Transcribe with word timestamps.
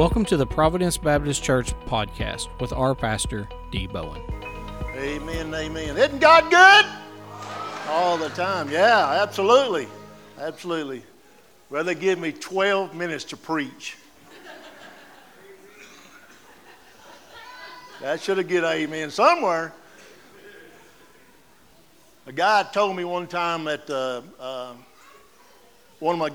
Welcome 0.00 0.24
to 0.24 0.38
the 0.38 0.46
Providence 0.46 0.96
Baptist 0.96 1.42
Church 1.42 1.74
podcast 1.84 2.48
with 2.58 2.72
our 2.72 2.94
pastor, 2.94 3.46
Dee 3.70 3.86
Bowen. 3.86 4.22
Amen, 4.96 5.54
amen. 5.54 5.94
Isn't 5.94 6.20
God 6.20 6.50
good? 6.50 6.86
All 7.86 8.16
the 8.16 8.30
time. 8.30 8.70
Yeah, 8.70 9.20
absolutely. 9.22 9.88
Absolutely. 10.38 11.02
They 11.70 11.94
give 11.94 12.18
me 12.18 12.32
12 12.32 12.94
minutes 12.94 13.24
to 13.24 13.36
preach. 13.36 13.98
That 18.00 18.22
should 18.22 18.38
have 18.38 18.48
get 18.48 18.64
amen 18.64 19.10
somewhere. 19.10 19.74
A 22.26 22.32
guy 22.32 22.62
told 22.72 22.96
me 22.96 23.04
one 23.04 23.26
time 23.26 23.64
that 23.64 23.90
uh, 23.90 24.22
uh, 24.40 24.72
one 25.98 26.14
of 26.14 26.18
my 26.18 26.30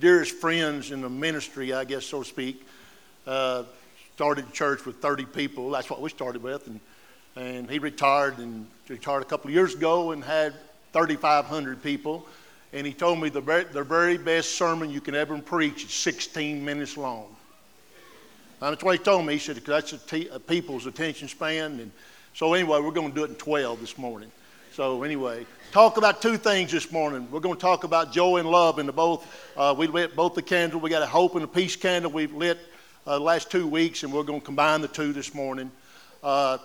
dearest 0.00 0.36
friends 0.36 0.90
in 0.90 1.02
the 1.02 1.10
ministry, 1.10 1.74
I 1.74 1.84
guess, 1.84 2.06
so 2.06 2.22
to 2.22 2.24
speak, 2.26 2.64
uh, 3.28 3.64
started 4.14 4.50
church 4.52 4.84
with 4.86 4.96
30 4.96 5.26
people. 5.26 5.70
That's 5.70 5.90
what 5.90 6.00
we 6.00 6.08
started 6.08 6.42
with. 6.42 6.66
And, 6.66 6.80
and 7.36 7.70
he 7.70 7.78
retired 7.78 8.38
and 8.38 8.66
retired 8.88 9.22
a 9.22 9.26
couple 9.26 9.48
of 9.48 9.54
years 9.54 9.74
ago 9.74 10.12
and 10.12 10.24
had 10.24 10.54
3,500 10.92 11.82
people. 11.82 12.26
And 12.72 12.86
he 12.86 12.92
told 12.92 13.20
me 13.20 13.28
the, 13.28 13.40
the 13.72 13.84
very 13.84 14.18
best 14.18 14.52
sermon 14.52 14.90
you 14.90 15.00
can 15.00 15.14
ever 15.14 15.38
preach 15.38 15.84
is 15.84 15.92
16 15.92 16.64
minutes 16.64 16.96
long. 16.96 17.26
And 18.60 18.72
that's 18.72 18.82
what 18.82 18.98
he 18.98 19.04
told 19.04 19.24
me. 19.24 19.34
He 19.34 19.38
said, 19.38 19.56
that's 19.58 19.92
a, 19.92 19.98
t- 19.98 20.28
a 20.28 20.40
people's 20.40 20.86
attention 20.86 21.28
span. 21.28 21.78
And 21.78 21.92
so, 22.34 22.54
anyway, 22.54 22.80
we're 22.80 22.90
going 22.90 23.10
to 23.10 23.14
do 23.14 23.24
it 23.24 23.30
in 23.30 23.36
12 23.36 23.80
this 23.80 23.96
morning. 23.96 24.32
So, 24.72 25.02
anyway, 25.02 25.46
talk 25.70 25.96
about 25.96 26.22
two 26.22 26.36
things 26.36 26.72
this 26.72 26.90
morning. 26.90 27.28
We're 27.30 27.40
going 27.40 27.54
to 27.54 27.60
talk 27.60 27.84
about 27.84 28.10
joy 28.10 28.38
and 28.38 28.50
love. 28.50 28.78
And 28.78 28.94
both, 28.94 29.26
uh, 29.56 29.74
we 29.76 29.86
lit 29.86 30.16
both 30.16 30.34
the 30.34 30.42
candles. 30.42 30.82
We 30.82 30.90
got 30.90 31.02
a 31.02 31.06
hope 31.06 31.34
and 31.34 31.44
a 31.44 31.48
peace 31.48 31.76
candle 31.76 32.10
we've 32.10 32.34
lit 32.34 32.58
uh, 33.08 33.18
the 33.18 33.24
last 33.24 33.50
two 33.50 33.66
weeks, 33.66 34.02
and 34.02 34.12
we're 34.12 34.22
going 34.22 34.38
to 34.38 34.44
combine 34.44 34.82
the 34.82 34.88
two 34.88 35.14
this 35.14 35.34
morning. 35.34 35.70
Uh, 36.22 36.58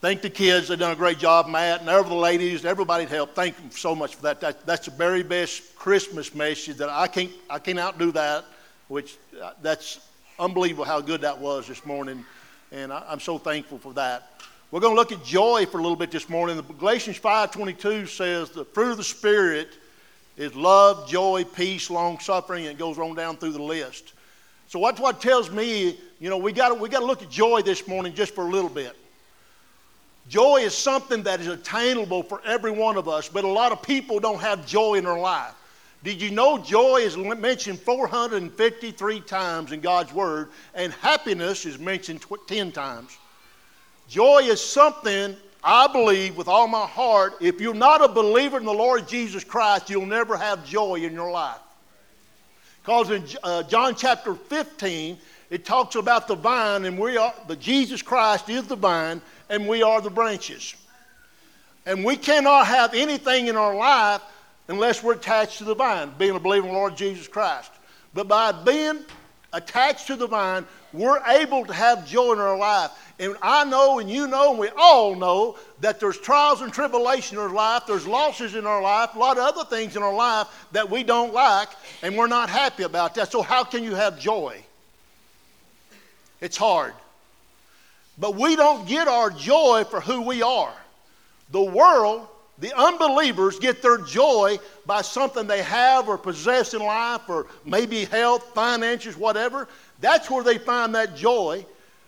thank 0.00 0.20
the 0.20 0.28
kids. 0.28 0.66
They've 0.66 0.76
done 0.76 0.90
a 0.90 0.96
great 0.96 1.20
job, 1.20 1.46
Matt, 1.46 1.80
and 1.80 1.88
all 1.88 2.02
the 2.02 2.12
ladies, 2.12 2.64
everybody 2.64 3.04
helped. 3.04 3.36
Thank 3.36 3.56
them 3.56 3.70
so 3.70 3.94
much 3.94 4.16
for 4.16 4.22
that. 4.22 4.40
that. 4.40 4.66
That's 4.66 4.86
the 4.86 4.90
very 4.90 5.22
best 5.22 5.76
Christmas 5.76 6.34
message 6.34 6.78
that 6.78 6.88
I 6.88 7.06
can't, 7.06 7.30
I 7.48 7.60
can't 7.60 7.78
outdo 7.78 8.10
that, 8.10 8.44
which 8.88 9.16
uh, 9.40 9.52
that's 9.62 10.00
unbelievable 10.40 10.84
how 10.84 11.00
good 11.00 11.20
that 11.20 11.38
was 11.38 11.68
this 11.68 11.86
morning, 11.86 12.24
and 12.72 12.92
I, 12.92 13.04
I'm 13.08 13.20
so 13.20 13.38
thankful 13.38 13.78
for 13.78 13.92
that. 13.92 14.28
We're 14.72 14.80
going 14.80 14.96
to 14.96 15.00
look 15.00 15.12
at 15.12 15.24
joy 15.24 15.66
for 15.66 15.78
a 15.78 15.82
little 15.82 15.94
bit 15.94 16.10
this 16.10 16.28
morning. 16.28 16.60
Galatians 16.80 17.20
5.22 17.20 18.08
says 18.08 18.50
the 18.50 18.64
fruit 18.64 18.90
of 18.90 18.96
the 18.96 19.04
Spirit 19.04 19.68
is 20.36 20.56
love, 20.56 21.08
joy, 21.08 21.44
peace, 21.44 21.90
long 21.90 22.18
suffering, 22.18 22.66
and 22.66 22.74
it 22.74 22.78
goes 22.78 22.98
on 22.98 23.14
down 23.14 23.36
through 23.36 23.52
the 23.52 23.62
list. 23.62 24.14
So 24.72 24.80
that's 24.80 24.98
what 24.98 25.20
tells 25.20 25.50
me, 25.50 25.98
you 26.18 26.30
know, 26.30 26.38
we 26.38 26.50
got 26.50 26.80
we 26.80 26.88
got 26.88 27.00
to 27.00 27.04
look 27.04 27.22
at 27.22 27.28
joy 27.28 27.60
this 27.60 27.86
morning 27.86 28.14
just 28.14 28.34
for 28.34 28.46
a 28.46 28.48
little 28.48 28.70
bit. 28.70 28.96
Joy 30.30 30.62
is 30.62 30.74
something 30.74 31.22
that 31.24 31.40
is 31.40 31.46
attainable 31.46 32.22
for 32.22 32.40
every 32.46 32.70
one 32.70 32.96
of 32.96 33.06
us, 33.06 33.28
but 33.28 33.44
a 33.44 33.48
lot 33.48 33.72
of 33.72 33.82
people 33.82 34.18
don't 34.18 34.40
have 34.40 34.66
joy 34.66 34.94
in 34.94 35.04
their 35.04 35.18
life. 35.18 35.52
Did 36.02 36.22
you 36.22 36.30
know 36.30 36.56
joy 36.56 37.02
is 37.02 37.18
mentioned 37.18 37.80
453 37.80 39.20
times 39.20 39.72
in 39.72 39.80
God's 39.80 40.14
Word, 40.14 40.48
and 40.74 40.90
happiness 40.94 41.66
is 41.66 41.78
mentioned 41.78 42.24
10 42.46 42.72
times? 42.72 43.18
Joy 44.08 44.38
is 44.44 44.58
something 44.58 45.36
I 45.62 45.86
believe 45.86 46.34
with 46.34 46.48
all 46.48 46.66
my 46.66 46.86
heart. 46.86 47.34
If 47.42 47.60
you're 47.60 47.74
not 47.74 48.02
a 48.02 48.08
believer 48.08 48.56
in 48.56 48.64
the 48.64 48.72
Lord 48.72 49.06
Jesus 49.06 49.44
Christ, 49.44 49.90
you'll 49.90 50.06
never 50.06 50.34
have 50.34 50.64
joy 50.64 50.94
in 50.94 51.12
your 51.12 51.30
life. 51.30 51.60
Because 52.82 53.10
in 53.10 53.24
uh, 53.44 53.62
John 53.62 53.94
chapter 53.94 54.34
15, 54.34 55.16
it 55.50 55.64
talks 55.64 55.94
about 55.94 56.26
the 56.26 56.34
vine, 56.34 56.84
and 56.84 56.98
we 56.98 57.16
are, 57.16 57.32
the 57.46 57.54
Jesus 57.54 58.02
Christ 58.02 58.48
is 58.48 58.66
the 58.66 58.76
vine, 58.76 59.20
and 59.48 59.68
we 59.68 59.82
are 59.82 60.00
the 60.00 60.10
branches. 60.10 60.74
And 61.86 62.04
we 62.04 62.16
cannot 62.16 62.66
have 62.66 62.94
anything 62.94 63.46
in 63.46 63.56
our 63.56 63.74
life 63.74 64.22
unless 64.68 65.02
we're 65.02 65.14
attached 65.14 65.58
to 65.58 65.64
the 65.64 65.74
vine, 65.74 66.12
being 66.18 66.34
a 66.34 66.40
believer 66.40 66.66
in 66.66 66.72
the 66.72 66.78
Lord 66.78 66.96
Jesus 66.96 67.28
Christ. 67.28 67.70
But 68.14 68.26
by 68.28 68.50
being 68.50 69.00
attached 69.52 70.08
to 70.08 70.16
the 70.16 70.26
vine, 70.26 70.66
we're 70.92 71.22
able 71.26 71.64
to 71.66 71.72
have 71.72 72.06
joy 72.08 72.32
in 72.32 72.38
our 72.38 72.56
life. 72.56 72.90
And 73.18 73.36
I 73.42 73.64
know, 73.64 73.98
and 73.98 74.10
you 74.10 74.26
know, 74.26 74.50
and 74.50 74.58
we 74.58 74.68
all 74.76 75.14
know 75.14 75.56
that 75.80 76.00
there's 76.00 76.18
trials 76.18 76.60
and 76.60 76.72
tribulation 76.72 77.36
in 77.36 77.42
our 77.42 77.50
life, 77.50 77.84
there's 77.86 78.06
losses 78.06 78.54
in 78.54 78.66
our 78.66 78.82
life, 78.82 79.14
a 79.14 79.18
lot 79.18 79.38
of 79.38 79.44
other 79.44 79.64
things 79.64 79.96
in 79.96 80.02
our 80.02 80.14
life 80.14 80.48
that 80.72 80.88
we 80.88 81.02
don't 81.02 81.32
like, 81.32 81.68
and 82.02 82.16
we're 82.16 82.26
not 82.26 82.48
happy 82.48 82.82
about 82.84 83.14
that. 83.14 83.30
So, 83.30 83.42
how 83.42 83.64
can 83.64 83.84
you 83.84 83.94
have 83.94 84.18
joy? 84.18 84.62
It's 86.40 86.56
hard. 86.56 86.94
But 88.18 88.34
we 88.34 88.56
don't 88.56 88.86
get 88.86 89.08
our 89.08 89.30
joy 89.30 89.84
for 89.88 90.00
who 90.00 90.22
we 90.22 90.42
are. 90.42 90.74
The 91.50 91.62
world, 91.62 92.26
the 92.58 92.76
unbelievers, 92.76 93.58
get 93.58 93.82
their 93.82 93.98
joy 93.98 94.58
by 94.86 95.02
something 95.02 95.46
they 95.46 95.62
have 95.62 96.08
or 96.08 96.18
possess 96.18 96.74
in 96.74 96.80
life, 96.80 97.22
or 97.28 97.46
maybe 97.64 98.04
health, 98.04 98.50
finances, 98.54 99.16
whatever. 99.16 99.68
That's 100.00 100.30
where 100.30 100.44
they 100.44 100.58
find 100.58 100.94
that 100.94 101.16
joy. 101.16 101.64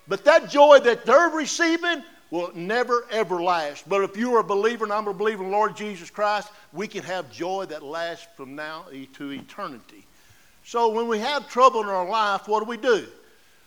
But 0.07 0.25
that 0.25 0.51
joy 0.51 0.81
that 0.81 1.05
they're 1.07 1.31
receiving 1.31 2.03
will 2.31 2.51
never, 2.55 3.07
ever 3.11 3.43
last. 3.43 3.89
But 3.89 4.03
if 4.03 4.17
you're 4.17 4.41
a 4.41 4.45
believer 4.45 4.85
and 4.85 4.93
I'm 4.93 5.09
a 5.09 5.15
believer 5.15 5.45
in 5.45 5.51
Lord 5.51 5.77
Jesus 5.77 6.11
Christ, 6.11 6.49
we 6.73 6.89
can 6.89 7.03
have 7.05 7.31
joy 7.31 7.67
that 7.67 7.83
lasts 7.83 8.27
from 8.37 8.55
now 8.55 8.87
to 9.15 9.31
eternity. 9.31 10.05
So 10.65 10.91
when 10.91 11.09
we 11.09 11.19
have 11.19 11.49
trouble 11.49 11.83
in 11.83 11.89
our 11.89 12.09
life, 12.09 12.49
what 12.49 12.61
do 12.61 12.69
we 12.69 12.77
do? 12.77 13.07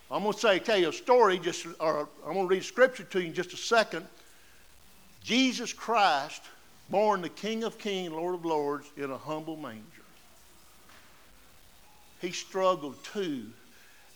I'm 0.10 0.24
going 0.24 0.34
to 0.34 0.40
say, 0.40 0.60
tell 0.60 0.78
you 0.78 0.90
a 0.90 0.94
story, 0.94 1.38
just, 1.38 1.66
or 1.80 2.08
I'm 2.26 2.34
going 2.34 2.48
to 2.48 2.56
read 2.56 2.64
scripture 2.64 3.04
to 3.04 3.20
you 3.20 3.28
in 3.28 3.34
just 3.34 3.54
a 3.54 3.58
second. 3.58 4.06
Jesus 5.24 5.74
Christ, 5.74 6.42
born 6.90 7.22
the 7.22 7.30
King 7.30 7.64
of 7.64 7.78
Kings, 7.78 8.12
Lord 8.12 8.36
of 8.36 8.46
Lords, 8.46 8.90
in 8.96 9.12
a 9.12 9.18
humble 9.18 9.58
manger. 9.58 9.82
He 12.22 12.32
struggled 12.32 13.04
too 13.04 13.46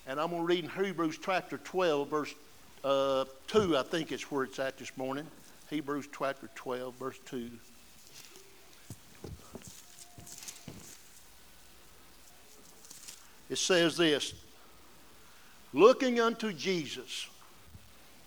and 0.07 0.19
I'm 0.19 0.29
going 0.29 0.41
to 0.41 0.47
read 0.47 0.63
in 0.63 0.69
Hebrews 0.69 1.19
chapter 1.23 1.57
12, 1.57 2.09
verse 2.09 2.33
uh, 2.83 3.25
2, 3.47 3.77
I 3.77 3.83
think 3.83 4.11
it's 4.11 4.31
where 4.31 4.43
it's 4.43 4.59
at 4.59 4.77
this 4.77 4.95
morning. 4.97 5.27
Hebrews 5.69 6.07
chapter 6.17 6.49
12, 6.55 6.95
verse 6.95 7.19
2. 7.25 7.49
It 13.49 13.57
says 13.57 13.97
this 13.97 14.33
looking 15.73 16.19
unto 16.19 16.53
Jesus. 16.53 17.27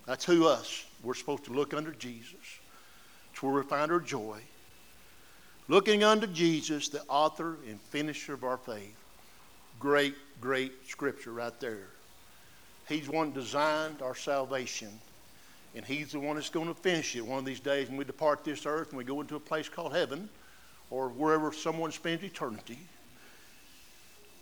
That's 0.06 0.24
who 0.24 0.46
us. 0.46 0.84
We're 1.02 1.14
supposed 1.14 1.44
to 1.44 1.52
look 1.52 1.72
unto 1.72 1.94
Jesus. 1.94 2.34
It's 3.32 3.42
where 3.42 3.54
we 3.54 3.62
find 3.62 3.90
our 3.90 4.00
joy. 4.00 4.40
Looking 5.66 6.04
unto 6.04 6.26
Jesus, 6.26 6.88
the 6.88 7.02
author 7.08 7.56
and 7.66 7.80
finisher 7.80 8.34
of 8.34 8.44
our 8.44 8.58
faith. 8.58 8.96
Great 9.78 10.14
great 10.44 10.72
scripture 10.86 11.32
right 11.32 11.58
there. 11.58 11.86
He's 12.86 13.08
one 13.08 13.32
designed 13.32 14.02
our 14.02 14.14
salvation, 14.14 14.90
and 15.74 15.84
He's 15.84 16.12
the 16.12 16.20
one 16.20 16.36
that's 16.36 16.50
going 16.50 16.68
to 16.68 16.74
finish 16.74 17.16
it 17.16 17.24
one 17.24 17.38
of 17.38 17.44
these 17.46 17.60
days 17.60 17.88
when 17.88 17.96
we 17.96 18.04
depart 18.04 18.44
this 18.44 18.66
earth 18.66 18.90
and 18.90 18.98
we 18.98 19.04
go 19.04 19.22
into 19.22 19.36
a 19.36 19.40
place 19.40 19.70
called 19.70 19.94
heaven 19.94 20.28
or 20.90 21.08
wherever 21.08 21.50
someone 21.50 21.92
spends 21.92 22.22
eternity. 22.22 22.78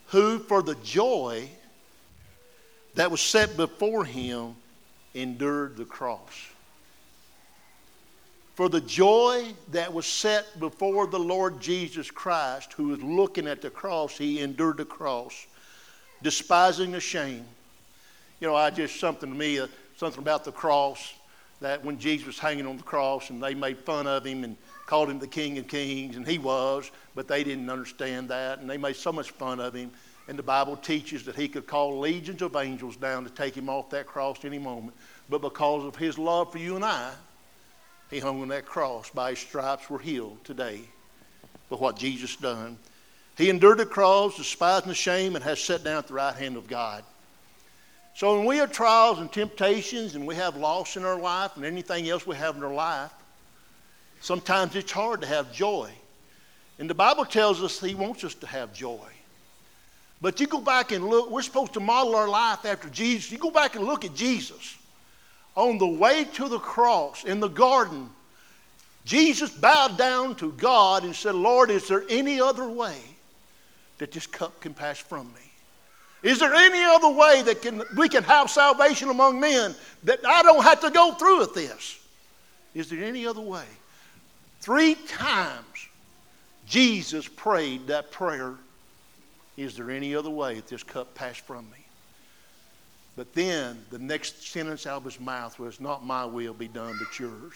Who, 0.08 0.40
for 0.40 0.60
the 0.60 0.74
joy 0.76 1.48
that 2.96 3.10
was 3.10 3.20
set 3.20 3.56
before 3.56 4.04
Him, 4.04 4.56
endured 5.14 5.76
the 5.76 5.84
cross. 5.84 6.48
For 8.54 8.68
the 8.68 8.80
joy 8.80 9.46
that 9.70 9.92
was 9.92 10.06
set 10.06 10.60
before 10.60 11.06
the 11.06 11.18
Lord 11.18 11.60
Jesus 11.60 12.10
Christ, 12.10 12.74
who 12.74 12.88
was 12.88 13.02
looking 13.02 13.46
at 13.46 13.62
the 13.62 13.70
cross, 13.70 14.18
he 14.18 14.40
endured 14.40 14.76
the 14.76 14.84
cross 14.84 15.46
despising 16.22 16.92
the 16.92 17.00
shame. 17.00 17.44
You 18.40 18.48
know, 18.48 18.54
I 18.54 18.70
just 18.70 19.00
something 19.00 19.30
to 19.30 19.36
me, 19.36 19.58
uh, 19.58 19.68
something 19.96 20.20
about 20.20 20.44
the 20.44 20.52
cross 20.52 21.14
that 21.60 21.84
when 21.84 21.98
Jesus 21.98 22.26
was 22.26 22.38
hanging 22.38 22.66
on 22.66 22.76
the 22.76 22.82
cross 22.82 23.30
and 23.30 23.42
they 23.42 23.54
made 23.54 23.78
fun 23.78 24.06
of 24.06 24.24
him 24.24 24.44
and 24.44 24.56
called 24.86 25.08
him 25.08 25.18
the 25.18 25.26
King 25.26 25.58
of 25.58 25.68
Kings, 25.68 26.16
and 26.16 26.26
he 26.26 26.38
was, 26.38 26.90
but 27.14 27.28
they 27.28 27.44
didn't 27.44 27.70
understand 27.70 28.28
that, 28.28 28.58
and 28.58 28.68
they 28.68 28.76
made 28.76 28.96
so 28.96 29.12
much 29.12 29.30
fun 29.30 29.60
of 29.60 29.72
him. 29.74 29.90
And 30.28 30.38
the 30.38 30.42
Bible 30.42 30.76
teaches 30.76 31.24
that 31.24 31.36
he 31.36 31.48
could 31.48 31.66
call 31.66 31.98
legions 31.98 32.42
of 32.42 32.54
angels 32.56 32.96
down 32.96 33.24
to 33.24 33.30
take 33.30 33.56
him 33.56 33.68
off 33.68 33.90
that 33.90 34.06
cross 34.06 34.44
any 34.44 34.58
moment. 34.58 34.96
But 35.28 35.40
because 35.40 35.84
of 35.84 35.96
his 35.96 36.18
love 36.18 36.52
for 36.52 36.58
you 36.58 36.76
and 36.76 36.84
I, 36.84 37.12
he 38.12 38.20
hung 38.20 38.42
on 38.42 38.48
that 38.48 38.66
cross. 38.66 39.10
By 39.10 39.30
his 39.30 39.38
stripes 39.38 39.88
we're 39.88 39.98
healed 39.98 40.44
today 40.44 40.82
for 41.68 41.78
what 41.78 41.96
Jesus 41.96 42.36
done. 42.36 42.76
He 43.38 43.48
endured 43.48 43.78
the 43.78 43.86
cross, 43.86 44.36
despising 44.36 44.88
the 44.88 44.94
shame, 44.94 45.34
and 45.34 45.42
has 45.42 45.58
sat 45.58 45.82
down 45.82 45.96
at 45.96 46.08
the 46.08 46.14
right 46.14 46.34
hand 46.34 46.58
of 46.58 46.68
God. 46.68 47.02
So 48.14 48.36
when 48.36 48.44
we 48.44 48.58
have 48.58 48.70
trials 48.70 49.18
and 49.18 49.32
temptations 49.32 50.14
and 50.14 50.26
we 50.26 50.34
have 50.34 50.58
loss 50.58 50.98
in 50.98 51.04
our 51.04 51.18
life 51.18 51.56
and 51.56 51.64
anything 51.64 52.06
else 52.10 52.26
we 52.26 52.36
have 52.36 52.54
in 52.56 52.62
our 52.62 52.74
life, 52.74 53.10
sometimes 54.20 54.76
it's 54.76 54.92
hard 54.92 55.22
to 55.22 55.26
have 55.26 55.50
joy. 55.50 55.90
And 56.78 56.90
the 56.90 56.94
Bible 56.94 57.24
tells 57.24 57.62
us 57.62 57.80
He 57.80 57.94
wants 57.94 58.24
us 58.24 58.34
to 58.34 58.46
have 58.46 58.74
joy. 58.74 59.08
But 60.20 60.38
you 60.38 60.46
go 60.46 60.60
back 60.60 60.92
and 60.92 61.08
look, 61.08 61.30
we're 61.30 61.40
supposed 61.40 61.72
to 61.72 61.80
model 61.80 62.14
our 62.14 62.28
life 62.28 62.66
after 62.66 62.90
Jesus. 62.90 63.32
You 63.32 63.38
go 63.38 63.50
back 63.50 63.74
and 63.74 63.86
look 63.86 64.04
at 64.04 64.14
Jesus. 64.14 64.76
On 65.54 65.78
the 65.78 65.86
way 65.86 66.24
to 66.24 66.48
the 66.48 66.58
cross 66.58 67.24
in 67.24 67.40
the 67.40 67.48
garden, 67.48 68.08
Jesus 69.04 69.50
bowed 69.50 69.98
down 69.98 70.34
to 70.36 70.52
God 70.52 71.04
and 71.04 71.14
said, 71.14 71.34
Lord, 71.34 71.70
is 71.70 71.88
there 71.88 72.04
any 72.08 72.40
other 72.40 72.68
way 72.68 72.96
that 73.98 74.12
this 74.12 74.26
cup 74.26 74.60
can 74.60 74.74
pass 74.74 74.98
from 74.98 75.26
me? 75.28 75.40
Is 76.22 76.38
there 76.38 76.54
any 76.54 76.82
other 76.84 77.10
way 77.10 77.42
that 77.42 77.62
can, 77.62 77.82
we 77.96 78.08
can 78.08 78.22
have 78.22 78.48
salvation 78.48 79.08
among 79.08 79.40
men 79.40 79.74
that 80.04 80.24
I 80.24 80.42
don't 80.42 80.62
have 80.62 80.80
to 80.80 80.90
go 80.90 81.12
through 81.14 81.40
with 81.40 81.54
this? 81.54 81.98
Is 82.74 82.88
there 82.88 83.02
any 83.02 83.26
other 83.26 83.40
way? 83.40 83.64
Three 84.60 84.94
times 84.94 85.88
Jesus 86.66 87.26
prayed 87.26 87.88
that 87.88 88.12
prayer 88.12 88.54
Is 89.56 89.76
there 89.76 89.90
any 89.90 90.14
other 90.14 90.30
way 90.30 90.54
that 90.54 90.68
this 90.68 90.84
cup 90.84 91.14
pass 91.14 91.36
from 91.36 91.68
me? 91.70 91.81
But 93.16 93.34
then 93.34 93.84
the 93.90 93.98
next 93.98 94.46
sentence 94.46 94.86
out 94.86 94.98
of 94.98 95.04
his 95.04 95.20
mouth 95.20 95.58
was, 95.58 95.80
Not 95.80 96.04
my 96.04 96.24
will 96.24 96.54
be 96.54 96.68
done, 96.68 96.96
but 96.98 97.18
yours. 97.18 97.54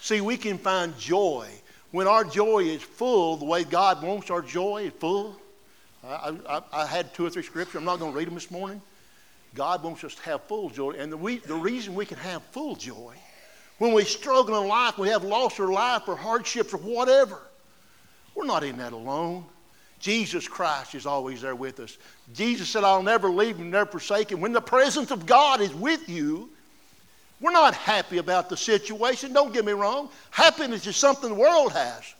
See, 0.00 0.20
we 0.20 0.36
can 0.36 0.58
find 0.58 0.96
joy. 0.98 1.48
When 1.92 2.06
our 2.06 2.24
joy 2.24 2.60
is 2.60 2.82
full, 2.82 3.36
the 3.36 3.44
way 3.44 3.64
God 3.64 4.02
wants 4.02 4.30
our 4.30 4.42
joy 4.42 4.84
is 4.84 4.92
full. 4.94 5.36
I, 6.02 6.34
I, 6.48 6.62
I 6.72 6.86
had 6.86 7.12
two 7.12 7.26
or 7.26 7.30
three 7.30 7.42
scriptures. 7.42 7.76
I'm 7.76 7.84
not 7.84 7.98
going 7.98 8.12
to 8.12 8.18
read 8.18 8.26
them 8.26 8.34
this 8.34 8.50
morning. 8.50 8.80
God 9.54 9.82
wants 9.82 10.02
us 10.04 10.14
to 10.14 10.22
have 10.22 10.42
full 10.44 10.70
joy. 10.70 10.92
And 10.92 11.12
the, 11.12 11.16
we, 11.16 11.38
the 11.38 11.54
reason 11.54 11.94
we 11.94 12.06
can 12.06 12.18
have 12.18 12.42
full 12.44 12.76
joy, 12.76 13.14
when 13.78 13.92
we 13.92 14.04
struggle 14.04 14.60
in 14.62 14.68
life, 14.68 14.98
we 14.98 15.08
have 15.08 15.24
loss 15.24 15.58
or 15.58 15.72
life 15.72 16.08
or 16.08 16.16
hardships 16.16 16.72
or 16.72 16.78
whatever, 16.78 17.40
we're 18.34 18.46
not 18.46 18.64
in 18.64 18.78
that 18.78 18.92
alone. 18.92 19.44
Jesus 20.00 20.48
Christ 20.48 20.94
is 20.94 21.04
always 21.04 21.42
there 21.42 21.54
with 21.54 21.78
us. 21.78 21.98
Jesus 22.32 22.70
said, 22.70 22.84
I'll 22.84 23.02
never 23.02 23.28
leave 23.28 23.58
him, 23.58 23.70
never 23.70 23.90
forsake 23.90 24.32
him. 24.32 24.40
When 24.40 24.52
the 24.52 24.60
presence 24.60 25.10
of 25.10 25.26
God 25.26 25.60
is 25.60 25.74
with 25.74 26.08
you, 26.08 26.48
we're 27.40 27.52
not 27.52 27.74
happy 27.74 28.16
about 28.18 28.48
the 28.48 28.56
situation. 28.56 29.32
Don't 29.32 29.52
get 29.52 29.64
me 29.64 29.72
wrong. 29.72 30.08
Happiness 30.30 30.86
is 30.86 30.96
something 30.96 31.28
the 31.28 31.34
world 31.34 31.72
has. 31.72 32.14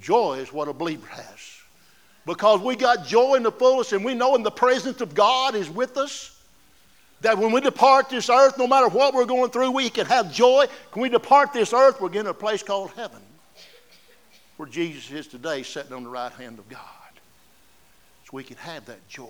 Joy 0.00 0.34
is 0.34 0.52
what 0.52 0.68
a 0.68 0.72
believer 0.74 1.06
has. 1.08 1.58
Because 2.26 2.60
we 2.60 2.76
got 2.76 3.06
joy 3.06 3.34
in 3.34 3.42
the 3.42 3.52
fullest 3.52 3.92
and 3.92 4.04
we 4.04 4.14
know 4.14 4.34
in 4.34 4.42
the 4.42 4.50
presence 4.50 5.00
of 5.00 5.14
God 5.14 5.54
is 5.54 5.70
with 5.70 5.96
us. 5.96 6.36
That 7.22 7.36
when 7.36 7.50
we 7.50 7.60
depart 7.60 8.08
this 8.08 8.30
earth, 8.30 8.56
no 8.58 8.66
matter 8.66 8.88
what 8.88 9.14
we're 9.14 9.26
going 9.26 9.50
through, 9.50 9.70
we 9.72 9.88
can 9.90 10.06
have 10.06 10.32
joy. 10.32 10.66
When 10.92 11.02
we 11.02 11.08
depart 11.08 11.52
this 11.52 11.72
earth, 11.72 12.00
we're 12.00 12.08
getting 12.10 12.30
a 12.30 12.34
place 12.34 12.62
called 12.62 12.90
heaven 12.92 13.20
where 14.60 14.68
Jesus 14.68 15.10
is 15.10 15.26
today, 15.26 15.62
sitting 15.62 15.94
on 15.94 16.04
the 16.04 16.10
right 16.10 16.32
hand 16.32 16.58
of 16.58 16.68
God. 16.68 16.82
So 18.24 18.32
we 18.32 18.44
can 18.44 18.58
have 18.58 18.84
that 18.84 19.08
joy. 19.08 19.26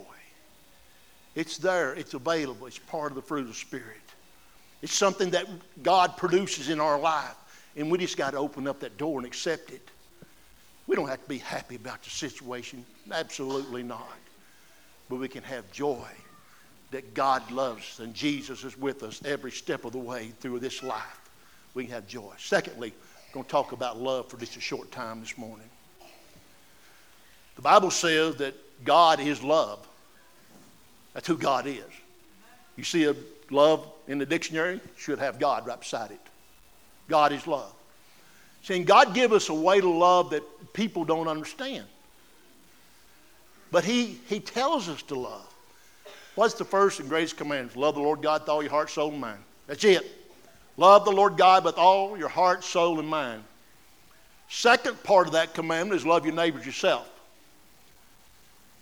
It's 1.37 1.57
there, 1.57 1.95
it's 1.95 2.15
available, 2.15 2.67
it's 2.67 2.81
part 2.81 3.13
of 3.13 3.15
the 3.15 3.23
fruit 3.23 3.43
of 3.43 3.47
the 3.47 3.55
Spirit. 3.55 4.03
It's 4.83 4.93
something 4.93 5.31
that 5.31 5.47
God 5.85 6.17
produces 6.17 6.69
in 6.69 6.81
our 6.81 6.99
life, 6.99 7.37
and 7.77 7.89
we 7.93 7.99
just 7.99 8.17
got 8.17 8.33
to 8.33 8.39
open 8.39 8.67
up 8.67 8.81
that 8.81 8.99
door 8.99 9.21
and 9.21 9.27
accept 9.27 9.71
it. 9.71 9.89
We 10.89 10.97
don't 10.97 11.07
have 11.07 11.23
to 11.23 11.29
be 11.29 11.39
happy 11.39 11.77
about 11.77 12.03
the 12.03 12.11
situation, 12.11 12.85
absolutely 13.13 13.85
not. 13.85 14.19
But 15.09 15.21
we 15.21 15.29
can 15.29 15.45
have 15.45 15.71
joy 15.71 16.09
that 16.91 17.15
God 17.15 17.49
loves 17.53 18.01
and 18.01 18.13
Jesus 18.15 18.65
is 18.65 18.77
with 18.77 19.05
us 19.05 19.23
every 19.25 19.53
step 19.53 19.85
of 19.85 19.93
the 19.93 19.99
way 19.99 20.33
through 20.41 20.59
this 20.59 20.83
life. 20.83 21.31
We 21.75 21.85
can 21.85 21.95
have 21.95 22.09
joy. 22.09 22.33
Secondly, 22.37 22.93
going 23.33 23.45
to 23.45 23.51
talk 23.51 23.73
about 23.73 24.01
love 24.01 24.29
for 24.29 24.37
just 24.37 24.57
a 24.57 24.61
short 24.61 24.91
time 24.91 25.21
this 25.21 25.39
morning. 25.39 25.69
The 27.57 27.63
Bible 27.63 27.91
says 27.91 28.37
that 28.37 28.55
God 28.85 29.21
is 29.21 29.43
love. 29.43 29.87
That's 31.15 31.27
who 31.27 31.37
God 31.37 31.67
is. 31.67 31.85
You 32.77 32.85
see 32.85 33.05
a 33.05 33.15
love 33.51 33.87
in 34.09 34.19
the 34.19 34.27
dictionary, 34.27 34.81
should 34.97 35.19
have 35.19 35.39
God 35.39 35.67
right 35.67 35.79
beside 35.79 36.11
it. 36.11 36.21
God 37.09 37.33
is 37.33 37.47
love. 37.47 37.73
Saying 38.63 38.85
God 38.85 39.15
give 39.15 39.33
us 39.33 39.49
a 39.49 39.55
way 39.55 39.81
to 39.81 39.89
love 39.89 40.31
that 40.31 40.43
people 40.73 41.05
don't 41.05 41.29
understand. 41.29 41.85
But 43.71 43.85
he, 43.85 44.19
he 44.29 44.41
tells 44.41 44.89
us 44.89 45.03
to 45.03 45.15
love. 45.15 45.47
What's 46.35 46.55
the 46.55 46.65
first 46.65 47.01
and 47.01 47.09
greatest 47.09 47.37
commandment? 47.37 47.77
Love 47.77 47.95
the 47.95 48.01
Lord 48.01 48.23
God 48.23 48.43
with 48.43 48.49
all 48.49 48.63
your 48.63 48.71
heart, 48.71 48.91
soul, 48.91 49.11
and 49.11 49.21
mind. 49.21 49.43
That's 49.67 49.85
it. 49.85 50.20
Love 50.81 51.05
the 51.05 51.13
Lord 51.13 51.37
God 51.37 51.67
with 51.67 51.77
all 51.77 52.17
your 52.17 52.31
heart, 52.31 52.65
soul, 52.65 53.01
and 53.01 53.07
mind. 53.07 53.45
Second 54.49 55.01
part 55.05 55.27
of 55.27 55.35
that 55.35 55.53
commandment 55.53 56.01
is 56.01 56.07
love 56.07 56.25
your 56.25 56.35
neighbors 56.35 56.65
yourself. 56.65 57.07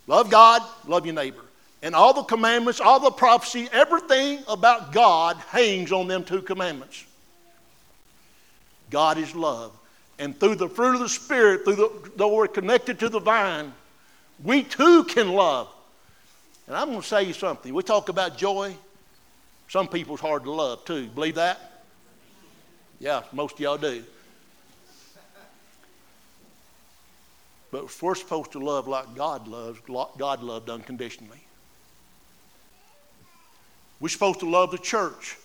Love 0.06 0.30
God, 0.30 0.62
love 0.86 1.04
your 1.04 1.16
neighbor. 1.16 1.42
And 1.82 1.96
all 1.96 2.14
the 2.14 2.22
commandments, 2.22 2.80
all 2.80 3.00
the 3.00 3.10
prophecy, 3.10 3.68
everything 3.72 4.44
about 4.46 4.92
God 4.92 5.38
hangs 5.48 5.90
on 5.90 6.06
them 6.06 6.22
two 6.22 6.40
commandments. 6.40 7.04
God 8.90 9.18
is 9.18 9.34
love. 9.34 9.76
And 10.20 10.38
through 10.38 10.54
the 10.54 10.68
fruit 10.68 10.94
of 10.94 11.00
the 11.00 11.08
Spirit, 11.08 11.64
through 11.64 11.74
the, 11.74 12.12
though 12.14 12.32
we're 12.32 12.46
connected 12.46 13.00
to 13.00 13.08
the 13.08 13.18
vine, 13.18 13.72
we 14.44 14.62
too 14.62 15.02
can 15.02 15.32
love. 15.32 15.68
And 16.68 16.76
I'm 16.76 16.90
going 16.90 17.00
to 17.00 17.06
say 17.06 17.24
you 17.24 17.32
something. 17.32 17.74
We 17.74 17.82
talk 17.82 18.08
about 18.08 18.38
joy. 18.38 18.76
Some 19.68 19.88
people's 19.88 20.20
hard 20.20 20.44
to 20.44 20.52
love 20.52 20.84
too. 20.84 21.08
Believe 21.08 21.34
that? 21.34 21.77
Yeah, 23.00 23.22
most 23.32 23.54
of 23.54 23.60
y'all 23.60 23.78
do. 23.78 24.02
But 27.70 28.02
we're 28.02 28.14
supposed 28.14 28.52
to 28.52 28.58
love 28.58 28.88
like 28.88 29.14
God 29.14 29.46
loves. 29.46 29.78
God 29.86 30.42
loved 30.42 30.70
unconditionally. 30.70 31.42
We're 34.00 34.08
supposed 34.08 34.40
to 34.40 34.48
love 34.48 34.70
the 34.70 34.78
church. 34.78 35.36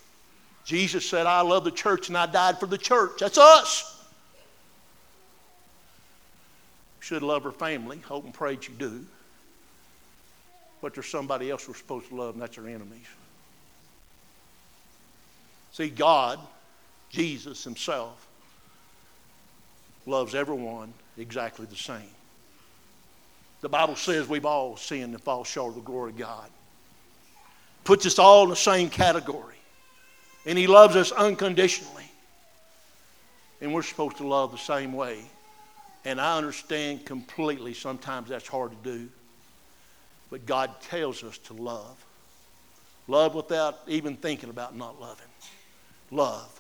Jesus 0.63 1.07
said, 1.07 1.25
I 1.25 1.41
love 1.41 1.63
the 1.63 1.71
church 1.71 2.07
and 2.07 2.17
I 2.17 2.25
died 2.25 2.59
for 2.59 2.67
the 2.67 2.77
church. 2.77 3.19
That's 3.19 3.38
us. 3.38 3.89
Should 7.01 7.23
love 7.23 7.45
our 7.45 7.51
family. 7.51 7.97
Hope 7.97 8.23
and 8.23 8.33
pray 8.33 8.55
that 8.55 8.69
you 8.69 8.75
do. 8.75 9.05
But 10.81 10.94
there's 10.94 11.07
somebody 11.07 11.51
else 11.51 11.67
we're 11.67 11.75
supposed 11.75 12.09
to 12.09 12.15
love, 12.15 12.35
and 12.35 12.41
that's 12.41 12.57
our 12.57 12.65
enemies. 12.65 13.07
See, 15.73 15.89
God 15.89 16.39
Jesus 17.13 17.63
himself 17.63 18.27
loves 20.07 20.33
everyone 20.33 20.92
exactly 21.18 21.68
the 21.68 21.75
same. 21.75 22.01
The 23.62 23.69
Bible 23.69 23.95
says 23.95 24.27
we've 24.27 24.48
all 24.48 24.75
sinned 24.75 25.13
and 25.13 25.21
fall 25.21 25.44
short 25.44 25.69
of 25.69 25.75
the 25.75 25.81
glory 25.81 26.10
of 26.10 26.17
God. 26.17 26.50
Puts 27.84 28.08
us 28.08 28.17
all 28.17 28.43
in 28.46 28.50
the 28.50 28.55
same 28.55 28.89
category. 28.89 29.55
And 30.46 30.58
he 30.58 30.65
loves 30.65 30.96
us 30.96 31.12
unconditionally. 31.12 32.10
And 33.62 33.74
we're 33.74 33.84
supposed 33.84 34.17
to 34.17 34.27
love 34.27 34.51
the 34.51 34.58
same 34.58 34.91
way. 34.91 35.20
And 36.03 36.20
I 36.20 36.36
understand 36.36 37.05
completely 37.05 37.75
sometimes 37.75 38.29
that's 38.29 38.48
hard 38.48 38.72
to 38.72 38.91
do. 38.91 39.08
But 40.32 40.48
God 40.48 40.72
tells 40.82 41.24
us 41.24 41.38
to 41.38 41.53
love. 41.53 42.03
Love 43.08 43.36
without 43.36 43.82
even 43.88 44.17
thinking 44.17 44.50
about 44.50 44.75
not 44.75 45.00
loving. 45.00 45.27
Love. 46.10 46.60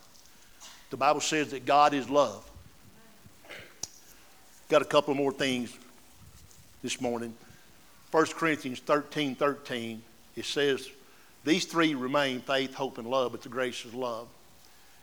The 0.93 0.97
Bible 0.97 1.21
says 1.21 1.49
that 1.49 1.65
God 1.65 1.95
is 1.95 2.07
love. 2.07 2.47
Got 4.69 4.83
a 4.83 4.85
couple 4.85 5.15
more 5.15 5.31
things 5.31 5.75
this 6.83 7.01
morning. 7.01 7.33
1 8.11 8.25
Corinthians 8.27 8.77
13 8.77 9.33
13, 9.33 10.03
it 10.35 10.45
says, 10.45 10.87
These 11.43 11.65
three 11.65 11.95
remain 11.95 12.41
faith, 12.41 12.75
hope, 12.75 12.99
and 12.99 13.07
love, 13.07 13.31
but 13.31 13.41
the 13.41 13.49
grace 13.49 13.83
is 13.85 13.95
love. 13.95 14.27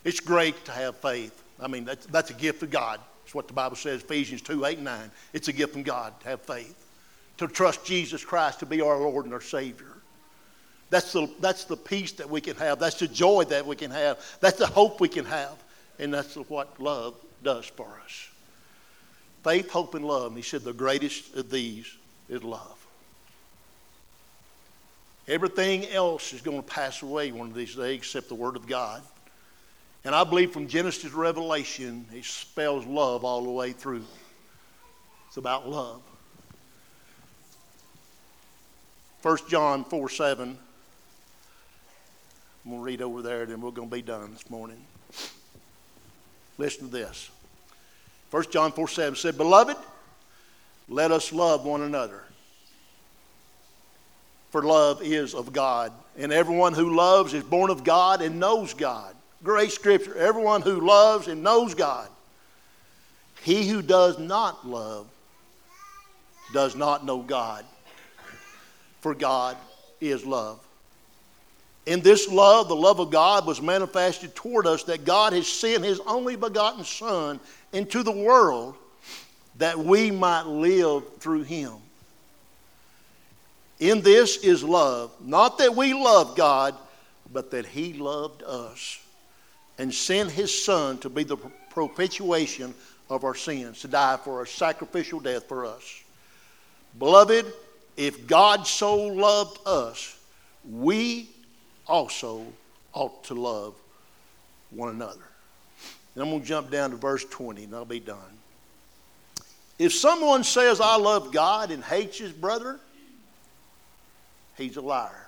It's 0.04 0.20
great 0.20 0.64
to 0.66 0.70
have 0.70 0.94
faith. 0.98 1.42
I 1.58 1.66
mean, 1.66 1.86
that's, 1.86 2.06
that's 2.06 2.30
a 2.30 2.34
gift 2.34 2.62
of 2.62 2.70
God. 2.70 3.00
It's 3.24 3.34
what 3.34 3.48
the 3.48 3.54
Bible 3.54 3.74
says, 3.74 4.00
Ephesians 4.00 4.42
2 4.42 4.64
8 4.64 4.76
and 4.76 4.84
9. 4.84 5.10
It's 5.32 5.48
a 5.48 5.52
gift 5.52 5.72
from 5.72 5.82
God 5.82 6.12
to 6.20 6.28
have 6.28 6.40
faith, 6.42 6.86
to 7.38 7.48
trust 7.48 7.84
Jesus 7.84 8.24
Christ 8.24 8.60
to 8.60 8.66
be 8.66 8.80
our 8.80 8.96
Lord 8.96 9.24
and 9.24 9.34
our 9.34 9.40
Savior. 9.40 9.96
That's 10.88 11.12
the, 11.12 11.28
that's 11.40 11.64
the 11.64 11.76
peace 11.76 12.12
that 12.12 12.30
we 12.30 12.40
can 12.40 12.54
have. 12.58 12.78
That's 12.78 13.00
the 13.00 13.08
joy 13.08 13.42
that 13.48 13.66
we 13.66 13.74
can 13.74 13.90
have. 13.90 14.24
That's 14.38 14.56
the 14.56 14.68
hope 14.68 15.00
we 15.00 15.08
can 15.08 15.24
have. 15.24 15.56
And 16.00 16.12
that's 16.12 16.34
what 16.34 16.80
love 16.80 17.14
does 17.44 17.66
for 17.66 18.00
us. 18.04 18.28
Faith, 19.44 19.70
hope, 19.70 19.94
and 19.94 20.04
love. 20.04 20.28
And 20.28 20.36
he 20.36 20.42
said 20.42 20.62
the 20.62 20.72
greatest 20.72 21.36
of 21.36 21.50
these 21.50 21.94
is 22.30 22.42
love. 22.42 22.76
Everything 25.28 25.86
else 25.88 26.32
is 26.32 26.40
going 26.40 26.56
to 26.56 26.62
pass 26.62 27.02
away 27.02 27.30
one 27.32 27.48
of 27.48 27.54
these 27.54 27.76
days 27.76 27.98
except 27.98 28.28
the 28.28 28.34
Word 28.34 28.56
of 28.56 28.66
God. 28.66 29.02
And 30.02 30.14
I 30.14 30.24
believe 30.24 30.52
from 30.52 30.66
Genesis 30.66 31.10
to 31.10 31.16
Revelation, 31.16 32.06
it 32.12 32.24
spells 32.24 32.86
love 32.86 33.22
all 33.22 33.44
the 33.44 33.50
way 33.50 33.72
through. 33.72 34.04
It's 35.28 35.36
about 35.36 35.68
love. 35.68 36.00
1 39.20 39.36
John 39.50 39.84
4 39.84 40.08
7. 40.08 40.58
I'm 42.64 42.70
going 42.70 42.80
to 42.80 42.84
read 42.84 43.02
over 43.02 43.20
there, 43.20 43.44
then 43.44 43.60
we're 43.60 43.70
going 43.70 43.90
to 43.90 43.94
be 43.94 44.02
done 44.02 44.32
this 44.32 44.48
morning. 44.48 44.82
Listen 46.60 46.90
to 46.90 46.92
this. 46.92 47.30
1 48.30 48.50
John 48.50 48.70
4 48.70 48.86
7 48.86 49.16
said, 49.16 49.38
Beloved, 49.38 49.78
let 50.90 51.10
us 51.10 51.32
love 51.32 51.64
one 51.64 51.80
another. 51.80 52.22
for 54.50 54.62
love 54.62 55.00
is 55.02 55.34
of 55.34 55.54
God. 55.54 55.90
And 56.18 56.30
everyone 56.32 56.74
who 56.74 56.94
loves 56.94 57.32
is 57.32 57.44
born 57.44 57.70
of 57.70 57.82
God 57.82 58.20
and 58.20 58.38
knows 58.38 58.74
God. 58.74 59.16
Great 59.42 59.72
scripture. 59.72 60.14
Everyone 60.18 60.60
who 60.60 60.86
loves 60.86 61.28
and 61.28 61.42
knows 61.42 61.74
God. 61.74 62.08
He 63.42 63.66
who 63.66 63.80
does 63.80 64.18
not 64.18 64.68
love 64.68 65.06
does 66.52 66.76
not 66.76 67.06
know 67.06 67.22
God, 67.22 67.64
for 69.00 69.14
God 69.14 69.56
is 69.98 70.26
love. 70.26 70.60
In 71.90 72.02
this 72.02 72.28
love, 72.28 72.68
the 72.68 72.76
love 72.76 73.00
of 73.00 73.10
God 73.10 73.48
was 73.48 73.60
manifested 73.60 74.32
toward 74.36 74.64
us 74.64 74.84
that 74.84 75.04
God 75.04 75.32
has 75.32 75.48
sent 75.48 75.82
his 75.82 75.98
only 76.06 76.36
begotten 76.36 76.84
Son 76.84 77.40
into 77.72 78.04
the 78.04 78.12
world 78.12 78.76
that 79.56 79.76
we 79.76 80.12
might 80.12 80.46
live 80.46 81.02
through 81.18 81.42
him. 81.42 81.72
In 83.80 84.02
this 84.02 84.36
is 84.36 84.62
love, 84.62 85.10
not 85.20 85.58
that 85.58 85.74
we 85.74 85.92
love 85.92 86.36
God, 86.36 86.76
but 87.32 87.50
that 87.50 87.66
he 87.66 87.94
loved 87.94 88.44
us 88.44 89.00
and 89.76 89.92
sent 89.92 90.30
his 90.30 90.62
Son 90.64 90.96
to 90.98 91.10
be 91.10 91.24
the 91.24 91.38
propitiation 91.70 92.72
of 93.08 93.24
our 93.24 93.34
sins, 93.34 93.80
to 93.80 93.88
die 93.88 94.16
for 94.22 94.42
a 94.42 94.46
sacrificial 94.46 95.18
death 95.18 95.48
for 95.48 95.66
us. 95.66 96.04
Beloved, 97.00 97.46
if 97.96 98.28
God 98.28 98.64
so 98.64 98.94
loved 98.94 99.58
us, 99.66 100.16
we 100.64 101.30
also 101.90 102.46
ought 102.94 103.24
to 103.24 103.34
love 103.34 103.74
one 104.70 104.90
another. 104.90 105.20
And 106.14 106.22
I'm 106.22 106.30
going 106.30 106.40
to 106.40 106.46
jump 106.46 106.70
down 106.70 106.90
to 106.90 106.96
verse 106.96 107.24
20 107.24 107.64
and 107.64 107.74
I'll 107.74 107.84
be 107.84 108.00
done. 108.00 108.18
If 109.78 109.92
someone 109.92 110.44
says, 110.44 110.80
I 110.80 110.96
love 110.96 111.32
God 111.32 111.70
and 111.70 111.82
hates 111.82 112.18
his 112.18 112.32
brother, 112.32 112.78
he's 114.56 114.76
a 114.76 114.80
liar. 114.80 115.26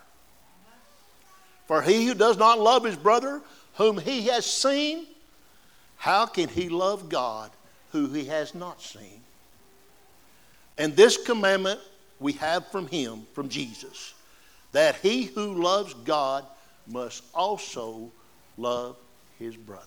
For 1.66 1.82
he 1.82 2.06
who 2.06 2.14
does 2.14 2.36
not 2.36 2.58
love 2.58 2.84
his 2.84 2.96
brother, 2.96 3.40
whom 3.74 3.98
he 3.98 4.26
has 4.26 4.44
seen, 4.44 5.06
how 5.96 6.26
can 6.26 6.48
he 6.48 6.68
love 6.68 7.08
God 7.08 7.50
who 7.92 8.08
he 8.08 8.26
has 8.26 8.54
not 8.54 8.82
seen? 8.82 9.20
And 10.76 10.94
this 10.94 11.16
commandment 11.16 11.80
we 12.20 12.34
have 12.34 12.66
from 12.68 12.86
him, 12.88 13.26
from 13.32 13.48
Jesus, 13.48 14.14
that 14.72 14.96
he 14.96 15.24
who 15.24 15.62
loves 15.62 15.94
God 15.94 16.44
must 16.86 17.22
also 17.34 18.10
love 18.56 18.96
his 19.38 19.56
brother. 19.56 19.86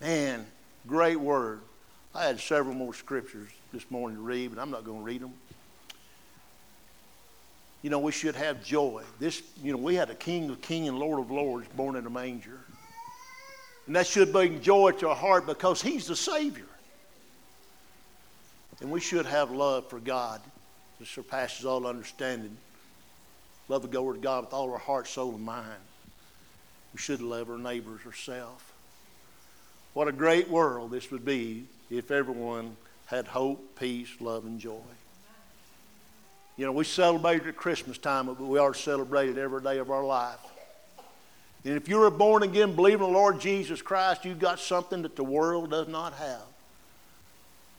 Man, 0.00 0.46
great 0.86 1.20
word. 1.20 1.60
I 2.14 2.24
had 2.24 2.40
several 2.40 2.74
more 2.74 2.94
scriptures 2.94 3.48
this 3.72 3.88
morning 3.90 4.18
to 4.18 4.22
read, 4.22 4.54
but 4.54 4.60
I'm 4.60 4.70
not 4.70 4.84
going 4.84 4.98
to 4.98 5.04
read 5.04 5.20
them. 5.20 5.32
You 7.82 7.90
know, 7.90 7.98
we 7.98 8.12
should 8.12 8.36
have 8.36 8.62
joy. 8.64 9.02
This, 9.18 9.42
you 9.62 9.72
know, 9.72 9.78
we 9.78 9.94
had 9.94 10.10
a 10.10 10.14
King 10.14 10.50
of 10.50 10.60
Kings 10.60 10.88
and 10.88 10.98
Lord 10.98 11.18
of 11.18 11.30
Lords 11.30 11.66
born 11.76 11.96
in 11.96 12.06
a 12.06 12.10
manger. 12.10 12.60
And 13.86 13.96
that 13.96 14.06
should 14.06 14.32
bring 14.32 14.60
joy 14.60 14.92
to 14.92 15.08
our 15.08 15.16
heart 15.16 15.46
because 15.46 15.82
He's 15.82 16.06
the 16.06 16.14
Savior. 16.14 16.66
And 18.80 18.90
we 18.90 19.00
should 19.00 19.26
have 19.26 19.50
love 19.50 19.88
for 19.88 19.98
God 19.98 20.40
that 20.98 21.08
surpasses 21.08 21.64
all 21.64 21.86
understanding. 21.86 22.56
Love 23.72 23.90
go 23.90 24.02
with 24.02 24.20
God 24.20 24.44
with 24.44 24.52
all 24.52 24.70
our 24.70 24.76
heart, 24.76 25.08
soul, 25.08 25.30
and 25.30 25.42
mind. 25.42 25.80
We 26.92 26.98
should 26.98 27.22
love 27.22 27.48
our 27.48 27.56
neighbors 27.56 28.02
ourselves. 28.04 28.62
What 29.94 30.08
a 30.08 30.12
great 30.12 30.50
world 30.50 30.90
this 30.90 31.10
would 31.10 31.24
be 31.24 31.64
if 31.88 32.10
everyone 32.10 32.76
had 33.06 33.26
hope, 33.26 33.78
peace, 33.78 34.10
love, 34.20 34.44
and 34.44 34.60
joy. 34.60 34.76
You 36.58 36.66
know, 36.66 36.72
we 36.72 36.84
celebrate 36.84 37.46
at 37.46 37.56
Christmas 37.56 37.96
time, 37.96 38.26
but 38.26 38.38
we 38.38 38.58
are 38.58 38.74
celebrated 38.74 39.38
every 39.38 39.62
day 39.62 39.78
of 39.78 39.90
our 39.90 40.04
life. 40.04 40.40
And 41.64 41.74
if 41.74 41.88
you're 41.88 42.08
a 42.08 42.10
born 42.10 42.42
again 42.42 42.74
believer 42.74 43.04
in 43.04 43.10
the 43.10 43.18
Lord 43.18 43.40
Jesus 43.40 43.80
Christ, 43.80 44.26
you've 44.26 44.38
got 44.38 44.60
something 44.60 45.00
that 45.00 45.16
the 45.16 45.24
world 45.24 45.70
does 45.70 45.88
not 45.88 46.12
have. 46.12 46.44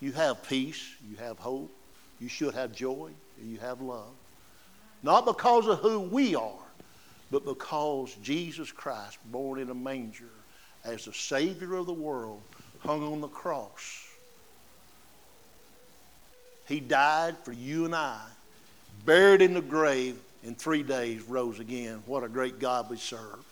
You 0.01 0.11
have 0.13 0.41
peace, 0.49 0.83
you 1.07 1.17
have 1.17 1.37
hope, 1.37 1.71
you 2.19 2.29
should 2.29 2.55
have 2.55 2.73
joy, 2.73 3.11
and 3.39 3.51
you 3.51 3.59
have 3.59 3.79
love. 3.79 4.09
Not 5.03 5.25
because 5.25 5.67
of 5.67 5.79
who 5.79 5.99
we 5.99 6.33
are, 6.33 6.51
but 7.29 7.45
because 7.45 8.15
Jesus 8.23 8.71
Christ, 8.71 9.17
born 9.25 9.59
in 9.59 9.69
a 9.69 9.75
manger 9.75 10.29
as 10.85 11.05
the 11.05 11.13
Savior 11.13 11.75
of 11.75 11.85
the 11.85 11.93
world, 11.93 12.41
hung 12.79 13.03
on 13.03 13.19
the 13.19 13.27
cross. 13.27 14.07
He 16.67 16.79
died 16.79 17.35
for 17.43 17.51
you 17.51 17.85
and 17.85 17.93
I, 17.93 18.21
buried 19.05 19.41
in 19.41 19.53
the 19.53 19.61
grave, 19.61 20.17
in 20.43 20.55
three 20.55 20.83
days 20.83 21.21
rose 21.23 21.59
again. 21.59 22.01
What 22.05 22.23
a 22.23 22.29
great 22.29 22.59
God 22.59 22.89
we 22.89 22.97
serve. 22.97 23.43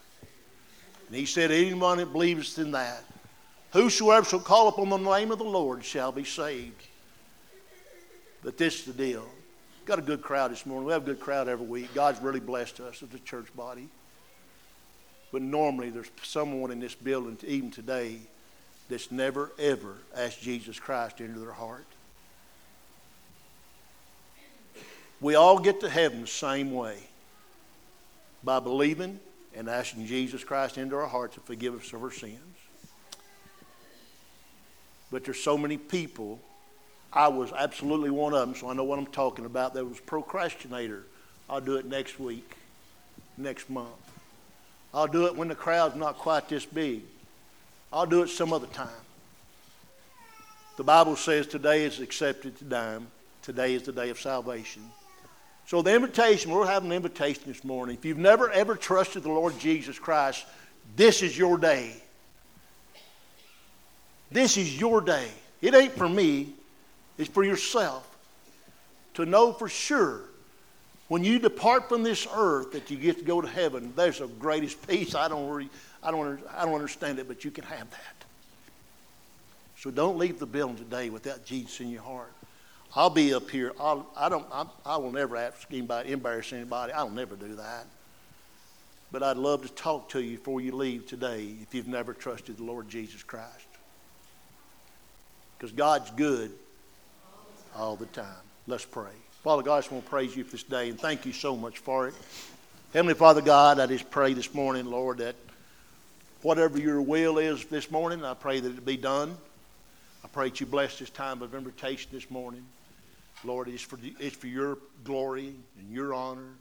And 1.08 1.16
he 1.16 1.26
said, 1.26 1.52
Anyone 1.52 1.98
that 1.98 2.12
believes 2.12 2.58
in 2.58 2.72
that, 2.72 3.04
whosoever 3.72 4.26
shall 4.26 4.40
call 4.40 4.70
upon 4.70 4.90
the 4.90 4.98
name 4.98 5.32
of 5.32 5.38
the 5.38 5.44
Lord 5.44 5.84
shall 5.84 6.12
be 6.12 6.24
saved. 6.24 6.88
But 8.44 8.58
this 8.58 8.80
is 8.80 8.86
the 8.86 8.94
deal. 8.94 9.28
Got 9.86 9.98
a 9.98 10.04
good 10.04 10.22
crowd 10.22 10.52
this 10.52 10.66
morning. 10.66 10.86
We 10.86 10.94
have 10.94 11.02
a 11.04 11.06
good 11.06 11.20
crowd 11.20 11.48
every 11.48 11.66
week. 11.66 11.94
God's 11.94 12.22
really 12.22 12.40
blessed 12.40 12.80
us 12.82 13.02
as 13.02 13.14
a 13.14 13.20
church 13.20 13.48
body. 13.56 13.90
But 15.32 15.42
normally 15.42 15.90
there's 15.90 16.12
someone 16.22 16.72
in 16.72 16.80
this 16.80 16.94
building, 16.94 17.38
even 17.48 17.72
today, 17.72 18.20
that's 18.90 19.10
never, 19.10 19.52
ever 19.58 19.96
asked 20.16 20.42
Jesus 20.42 20.80
Christ 20.80 21.20
into 21.20 21.40
their 21.40 21.54
heart. 21.54 21.86
We 25.20 25.36
all 25.36 25.60
get 25.60 25.80
to 25.82 25.90
heaven 25.90 26.22
the 26.22 26.28
same 26.28 26.72
way 26.72 26.98
by 28.44 28.60
believing 28.60 29.20
and 29.56 29.70
asking 29.70 30.08
Jesus 30.08 30.44
Christ 30.44 30.78
into 30.78 30.96
our 30.96 31.08
hearts 31.08 31.36
to 31.36 31.42
forgive 31.42 31.80
us 31.80 31.94
of 31.94 32.04
our 32.04 32.12
sins. 32.12 32.38
But 35.12 35.24
there's 35.24 35.42
so 35.42 35.58
many 35.58 35.78
people. 35.78 36.40
I 37.14 37.28
was 37.28 37.52
absolutely 37.52 38.10
one 38.10 38.34
of 38.34 38.40
them, 38.40 38.56
so 38.56 38.70
I 38.70 38.74
know 38.74 38.84
what 38.84 38.98
I'm 38.98 39.08
talking 39.08 39.46
about. 39.46 39.74
That 39.74 39.86
was 39.86 40.00
procrastinator. 40.00 41.04
I'll 41.50 41.62
do 41.62 41.76
it 41.76 41.86
next 41.86 42.20
week, 42.20 42.56
next 43.38 43.70
month. 43.70 43.90
I'll 44.94 45.08
do 45.08 45.26
it 45.26 45.36
when 45.36 45.48
the 45.50 45.56
crowd's 45.56 45.96
not 45.96 46.18
quite 46.18 46.48
this 46.48 46.66
big. 46.66 47.02
I'll 47.92 48.06
do 48.06 48.24
it 48.24 48.30
some 48.30 48.54
other 48.54 48.68
time. 48.68 48.88
The 50.78 50.84
Bible 50.84 51.18
says 51.18 51.48
today 51.48 51.84
is 51.84 52.00
accepted 52.00 52.58
to 52.60 52.66
time. 52.66 53.08
Today 53.42 53.74
is 53.74 53.84
the 53.84 53.92
day 53.92 54.10
of 54.10 54.20
salvation. 54.20 54.84
So, 55.68 55.82
the 55.82 55.94
invitation, 55.94 56.52
we're 56.52 56.66
having 56.66 56.92
an 56.92 56.96
invitation 56.96 57.44
this 57.46 57.64
morning. 57.64 57.98
If 57.98 58.06
you've 58.06 58.18
never 58.18 58.50
ever 58.52 58.76
trusted 58.76 59.24
the 59.24 59.30
Lord 59.30 59.58
Jesus 59.60 60.00
Christ, 60.00 60.46
this 60.96 61.22
is 61.22 61.38
your 61.38 61.58
day. 61.58 61.94
This 64.32 64.58
is 64.58 64.80
your 64.80 65.02
day. 65.02 65.28
It 65.62 65.76
ain't 65.76 65.94
for 65.94 66.08
me, 66.08 66.54
it's 67.18 67.30
for 67.30 67.44
yourself. 67.44 68.08
To 69.16 69.26
know 69.26 69.52
for 69.52 69.68
sure 69.68 70.22
when 71.10 71.26
you 71.26 71.40
depart 71.40 71.90
from 71.90 72.04
this 72.04 72.26
earth 72.34 72.72
that 72.72 72.90
you 72.90 72.96
get 72.96 73.18
to 73.20 73.26
go 73.26 73.42
to 73.42 73.48
heaven, 73.48 73.92
there's 73.98 74.20
the 74.20 74.28
greatest 74.28 74.88
peace. 74.88 75.14
I 75.14 75.28
don't, 75.28 75.70
I, 76.02 76.10
don't, 76.10 76.40
I 76.56 76.64
don't 76.64 76.76
understand 76.76 77.20
it, 77.20 77.28
but 77.28 77.44
you 77.44 77.52
can 77.52 77.66
have 77.66 77.90
that. 77.92 78.26
So 79.78 79.92
don't 79.92 80.18
leave 80.18 80.40
the 80.40 80.46
building 80.46 80.78
today 80.78 81.10
without 81.10 81.44
Jesus 81.44 81.82
in 81.82 81.90
your 81.90 82.02
heart. 82.02 82.32
I'll 82.96 83.10
be 83.10 83.34
up 83.34 83.50
here. 83.50 83.74
I'll, 83.80 84.08
I, 84.16 84.30
don't, 84.30 84.46
I, 84.54 84.66
I 84.86 84.98
will 84.98 85.12
never 85.12 85.36
ask 85.36 85.68
anybody, 85.70 86.12
embarrass 86.12 86.54
anybody. 86.54 86.94
I'll 86.94 87.10
never 87.10 87.36
do 87.36 87.56
that. 87.56 87.88
But 89.12 89.24
I'd 89.24 89.38
love 89.38 89.64
to 89.64 89.70
talk 89.74 90.08
to 90.10 90.22
you 90.22 90.38
before 90.38 90.62
you 90.62 90.74
leave 90.74 91.08
today 91.08 91.56
if 91.62 91.74
you've 91.74 91.88
never 91.88 92.14
trusted 92.14 92.58
the 92.58 92.64
Lord 92.64 92.88
Jesus 92.88 93.22
Christ. 93.22 93.68
Because 95.58 95.74
God's 95.74 96.10
good 96.12 96.52
all 97.76 97.96
the 97.96 98.06
time. 98.08 98.26
Let's 98.68 98.86
pray. 98.86 99.12
Father 99.44 99.64
God, 99.64 99.76
I 99.76 99.80
just 99.80 99.92
want 99.92 100.04
to 100.04 100.10
praise 100.10 100.36
you 100.36 100.44
for 100.44 100.52
this 100.52 100.64
day 100.64 100.90
and 100.90 101.00
thank 101.00 101.26
you 101.26 101.34
so 101.34 101.56
much 101.56 101.80
for 101.80 102.08
it. 102.08 102.14
Heavenly 102.94 103.16
Father 103.16 103.42
God, 103.42 103.80
I 103.80 103.88
just 103.88 104.10
pray 104.12 104.34
this 104.34 104.54
morning, 104.54 104.86
Lord, 104.86 105.20
that 105.20 105.36
whatever 106.42 106.80
your 106.80 107.02
will 107.02 107.38
is 107.38 107.66
this 107.66 107.90
morning, 107.90 108.24
I 108.24 108.34
pray 108.34 108.60
that 108.60 108.70
it 108.70 108.86
be 108.86 108.98
done. 108.98 109.36
I 110.24 110.28
pray 110.28 110.50
that 110.50 110.60
you 110.60 110.66
bless 110.66 111.00
this 111.00 111.10
time 111.10 111.42
of 111.42 111.56
invitation 111.56 112.10
this 112.12 112.30
morning. 112.30 112.66
Lord, 113.44 113.68
it's 113.68 113.82
for, 113.82 113.98
it's 114.20 114.36
for 114.36 114.48
your 114.48 114.78
glory 115.04 115.56
and 115.80 115.92
your 115.92 116.14
honor 116.14 116.54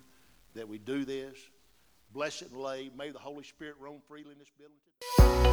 that 0.54 0.68
we 0.68 0.78
do 0.78 1.04
this. 1.04 1.36
Bless 2.12 2.42
it 2.42 2.50
and 2.50 2.60
lay. 2.60 2.90
May 2.96 3.10
the 3.10 3.18
Holy 3.18 3.44
Spirit 3.44 3.74
roam 3.78 4.00
freely 4.08 4.32
in 4.32 4.38
this 4.38 4.48
building 4.58 4.76
today. 5.42 5.49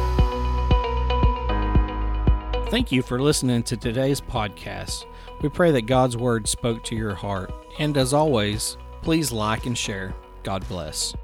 Thank 2.70 2.92
you 2.92 3.00
for 3.00 3.18
listening 3.18 3.62
to 3.62 3.78
today's 3.78 4.20
podcast. 4.20 5.06
We 5.40 5.48
pray 5.48 5.70
that 5.70 5.86
God's 5.86 6.18
Word 6.18 6.46
spoke 6.46 6.84
to 6.84 6.94
your 6.94 7.14
heart. 7.14 7.50
And 7.78 7.96
as 7.96 8.12
always, 8.12 8.76
please 9.00 9.32
like 9.32 9.64
and 9.64 9.76
share. 9.76 10.14
God 10.42 10.68
bless. 10.68 11.14